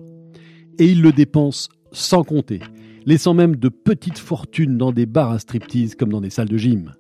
[0.79, 2.61] Et ils le dépensent sans compter,
[3.05, 6.57] laissant même de petites fortunes dans des bars à striptease comme dans des salles de
[6.57, 6.93] gym.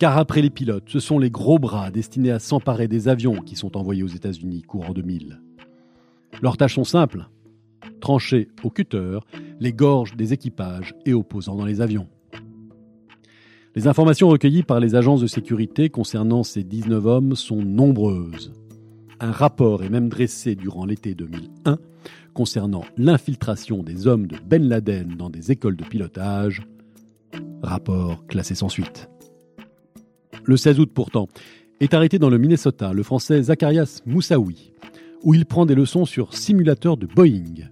[0.00, 3.54] Car après les pilotes, ce sont les gros bras destinés à s'emparer des avions qui
[3.54, 5.40] sont envoyés aux États-Unis courant 2000.
[6.42, 7.28] Leurs tâches sont simples
[8.00, 9.18] trancher au cutter
[9.60, 12.08] les gorges des équipages et opposants dans les avions.
[13.76, 18.52] Les informations recueillies par les agences de sécurité concernant ces 19 hommes sont nombreuses.
[19.20, 21.78] Un rapport est même dressé durant l'été 2001
[22.34, 26.62] concernant l'infiltration des hommes de Ben Laden dans des écoles de pilotage.
[27.62, 29.08] Rapport classé sans suite.
[30.44, 31.28] Le 16 août pourtant,
[31.80, 34.72] est arrêté dans le Minnesota le français Zacharias Moussaoui,
[35.22, 37.68] où il prend des leçons sur simulateur de Boeing.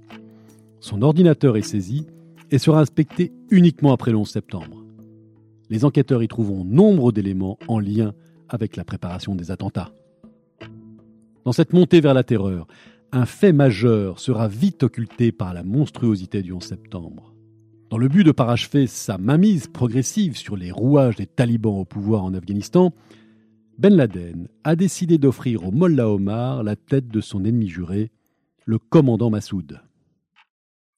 [0.80, 2.06] Son ordinateur est saisi
[2.50, 4.84] et sera inspecté uniquement après le 11 septembre.
[5.70, 8.14] Les enquêteurs y trouveront nombre d'éléments en lien
[8.48, 9.92] avec la préparation des attentats.
[11.44, 12.66] Dans cette montée vers la terreur,
[13.12, 17.34] un fait majeur sera vite occulté par la monstruosité du 11 septembre.
[17.90, 22.24] Dans le but de parachever sa mainmise progressive sur les rouages des talibans au pouvoir
[22.24, 22.92] en Afghanistan,
[23.78, 28.10] Ben Laden a décidé d'offrir au Mollah Omar la tête de son ennemi juré,
[28.66, 29.80] le commandant Massoud.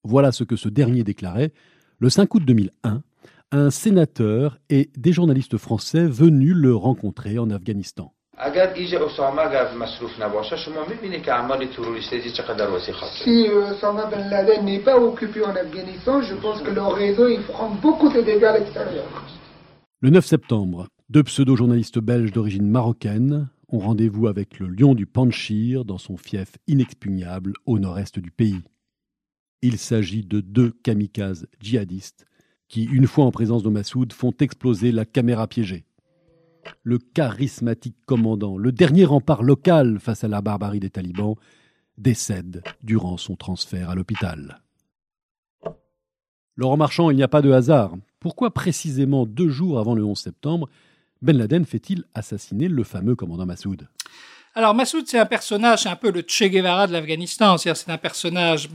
[0.05, 1.53] Voilà ce que ce dernier déclarait
[1.99, 3.03] le 5 août 2001
[3.51, 8.15] à un sénateur et des journalistes français venus le rencontrer en Afghanistan.
[8.39, 8.49] Si
[13.51, 17.29] Osama Ben Laden n'est pas occupé en Afghanistan, je pense que leur réseau
[17.83, 19.05] beaucoup de dégâts à l'extérieur.
[20.01, 25.85] Le 9 septembre, deux pseudo-journalistes belges d'origine marocaine ont rendez-vous avec le lion du Panchir
[25.85, 28.63] dans son fief inexpugnable au nord-est du pays.
[29.63, 32.27] Il s'agit de deux kamikazes djihadistes
[32.69, 35.85] qui, une fois en présence de Massoud, font exploser la caméra piégée
[36.83, 41.37] le charismatique commandant, le dernier rempart local face à la barbarie des talibans,
[41.99, 44.63] décède durant son transfert à l'hôpital.
[46.57, 47.95] Laurent Marchand, il n'y a pas de hasard.
[48.19, 50.69] Pourquoi précisément deux jours avant le 11 septembre,
[51.23, 53.89] Ben Laden fait-il assassiner le fameux commandant Massoud?
[54.57, 57.91] Alors Massoud, c'est un personnage, c'est un peu le Che Guevara de l'Afghanistan, c'est-à-dire c'est
[57.91, 58.69] un personnage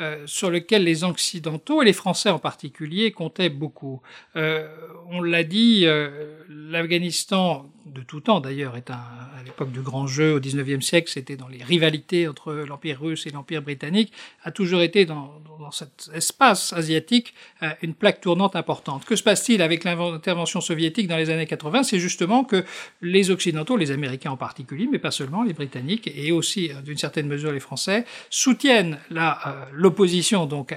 [0.00, 4.00] euh, sur lequel les Occidentaux et les Français en particulier comptaient beaucoup.
[4.34, 4.66] Euh,
[5.08, 10.06] on l'a dit, euh, l'Afghanistan de tout temps d'ailleurs, est un, à l'époque du grand
[10.06, 14.12] jeu au 19e siècle, c'était dans les rivalités entre l'Empire russe et l'Empire britannique,
[14.44, 15.40] a toujours été dans,
[15.72, 17.34] cet espace asiatique
[17.82, 19.04] une plaque tournante importante.
[19.04, 22.64] Que se passe-t-il avec l'intervention soviétique dans les années 80 C'est justement que
[23.02, 26.96] les Occidentaux, les Américains en particulier, mais pas seulement, les Britanniques et aussi euh, d'une
[26.96, 29.30] certaine mesure les Français, soutiennent euh,
[29.72, 30.74] l'opposition donc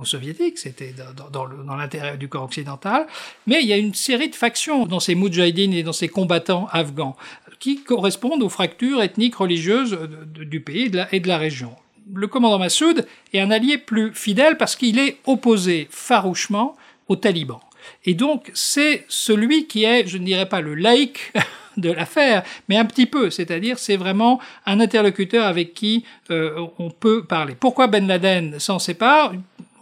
[0.00, 3.06] aux Soviétiques, c'était dans, dans, dans du corps occidental,
[3.46, 6.68] mais il y a une série de factions dans ces moudjahidines et dans ces combattants
[6.70, 7.16] afghans,
[7.58, 9.98] qui correspondent aux fractures ethniques religieuses
[10.34, 11.74] du pays et de la, région.
[12.14, 16.76] Le commandant Massoud est un allié plus fidèle parce qu'il est opposé farouchement
[17.08, 17.60] aux talibans.
[18.04, 21.32] Et donc, c'est celui qui est, je ne dirais pas le laïc
[21.80, 23.30] de l'affaire, mais un petit peu.
[23.30, 27.56] C'est-à-dire, c'est vraiment un interlocuteur avec qui euh, on peut parler.
[27.58, 29.32] Pourquoi Ben Laden s'en sépare?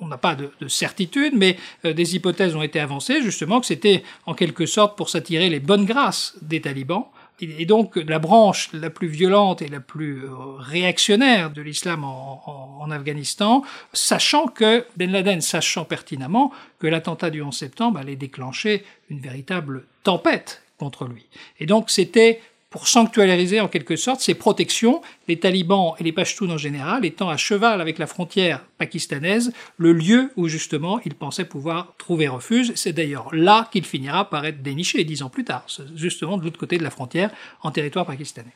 [0.01, 4.05] On n'a pas de, certitude, mais euh, des hypothèses ont été avancées, justement, que c'était
[4.26, 7.07] en quelque sorte pour s'attirer les bonnes grâces des talibans.
[7.40, 12.80] Et donc la branche la plus violente et la plus euh, réactionnaire de l'islam en,
[12.80, 18.84] en, Afghanistan, sachant que Ben Laden, sachant pertinemment que l'attentat du 11 septembre allait déclencher
[19.09, 21.26] une véritable tempête contre lui.
[21.59, 26.51] Et donc c'était pour sanctuariser en quelque sorte ses protections, les talibans et les pashtuns
[26.51, 31.47] en général étant à cheval avec la frontière pakistanaise, le lieu où justement il pensait
[31.47, 32.72] pouvoir trouver refuge.
[32.74, 35.64] C'est d'ailleurs là qu'il finira par être déniché dix ans plus tard,
[35.95, 37.31] justement de l'autre côté de la frontière,
[37.62, 38.53] en territoire pakistanais.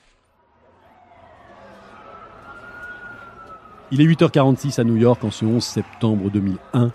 [3.91, 6.93] Il est 8h46 à New York en ce 11 septembre 2001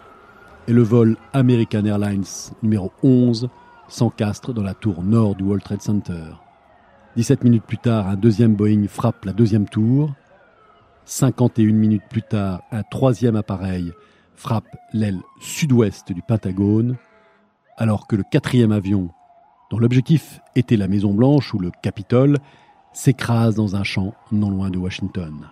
[0.67, 2.25] et le vol American Airlines
[2.63, 3.49] numéro 11
[3.87, 6.23] s'encastre dans la tour nord du World Trade Center.
[7.15, 10.13] 17 minutes plus tard, un deuxième Boeing frappe la deuxième tour.
[11.05, 13.93] 51 minutes plus tard, un troisième appareil
[14.35, 16.97] frappe l'aile sud-ouest du Pentagone,
[17.77, 19.09] alors que le quatrième avion,
[19.71, 22.37] dont l'objectif était la Maison Blanche ou le Capitole,
[22.93, 25.47] s'écrase dans un champ non loin de Washington.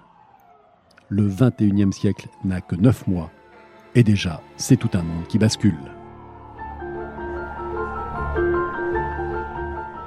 [1.10, 3.32] Le 21e siècle n'a que neuf mois,
[3.96, 5.95] et déjà, c'est tout un monde qui bascule.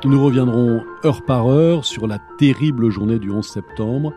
[0.04, 4.12] Nous reviendrons heure par heure sur la terrible journée du 11 septembre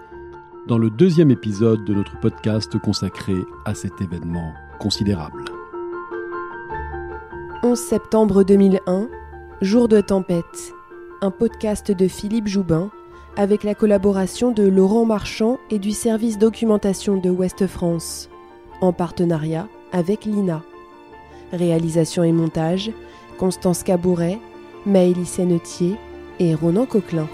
[0.68, 3.34] dans le deuxième épisode de notre podcast consacré
[3.66, 5.44] à cet événement considérable.
[7.64, 9.10] 11 septembre 2001,
[9.62, 10.72] jour de tempête,
[11.22, 12.92] un podcast de Philippe Joubin
[13.36, 18.30] avec la collaboration de Laurent Marchand et du service documentation de Ouest France,
[18.82, 20.62] en partenariat avec l'INA.
[21.52, 22.92] Réalisation et montage,
[23.40, 24.40] Constance Cabouret,
[24.86, 25.96] Maëlys Sennetier
[26.40, 27.28] et Ronan Coquelin.